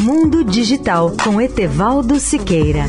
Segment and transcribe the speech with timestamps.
[0.00, 2.84] Mundo Digital com Etevaldo Siqueira.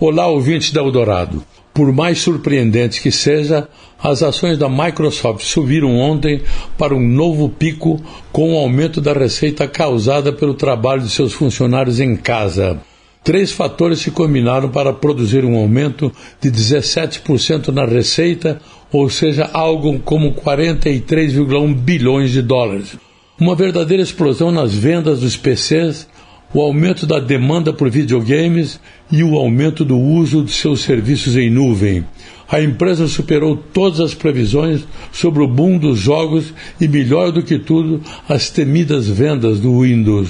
[0.00, 1.44] Olá, ouvintes da Eldorado.
[1.72, 3.68] Por mais surpreendente que seja,
[4.02, 6.42] as ações da Microsoft subiram ontem
[6.76, 8.02] para um novo pico
[8.32, 12.80] com o aumento da receita causada pelo trabalho de seus funcionários em casa.
[13.24, 16.10] Três fatores se combinaram para produzir um aumento
[16.40, 18.60] de 17% na receita,
[18.90, 22.96] ou seja, algo como 43,1 bilhões de dólares.
[23.38, 26.08] Uma verdadeira explosão nas vendas dos PCs,
[26.52, 31.48] o aumento da demanda por videogames e o aumento do uso de seus serviços em
[31.48, 32.04] nuvem.
[32.48, 37.58] A empresa superou todas as previsões sobre o boom dos jogos e, melhor do que
[37.58, 40.28] tudo, as temidas vendas do Windows.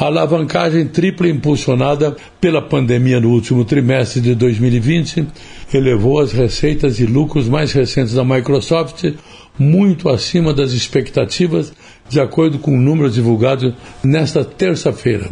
[0.00, 5.26] A alavancagem tripla impulsionada pela pandemia no último trimestre de 2020
[5.74, 9.12] elevou as receitas e lucros mais recentes da Microsoft
[9.58, 11.72] muito acima das expectativas,
[12.08, 15.30] de acordo com números divulgados nesta terça-feira.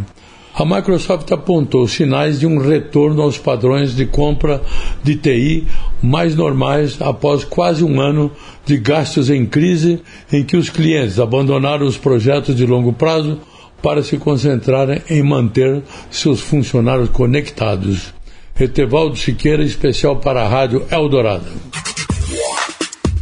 [0.53, 4.61] A Microsoft apontou sinais de um retorno aos padrões de compra
[5.01, 5.65] de TI
[6.03, 8.33] mais normais após quase um ano
[8.65, 10.01] de gastos em crise
[10.33, 13.39] em que os clientes abandonaram os projetos de longo prazo
[13.83, 18.15] para se concentrarem em manter seus funcionários conectados.
[18.59, 21.47] Etevaldo Siqueira, especial para a Rádio Eldorado.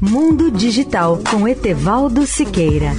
[0.01, 2.93] Mundo Digital com Etevaldo Siqueira.